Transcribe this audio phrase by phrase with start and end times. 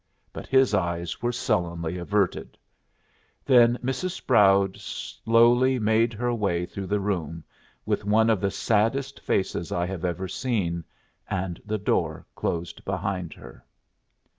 [0.33, 2.57] But his eyes were sullenly averted.
[3.45, 4.13] Then Mrs.
[4.19, 7.43] Sproud slowly made her way through the room,
[7.85, 10.85] with one of the saddest faces I have ever seen,
[11.29, 13.63] and the door closed behind her.